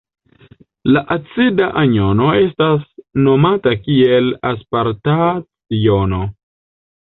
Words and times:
La 0.95 1.03
acida 1.15 1.67
anjono 1.81 2.31
estas 2.39 2.81
nomata 3.29 3.75
kiel 3.85 4.33
aspartat-jono. 4.55 6.25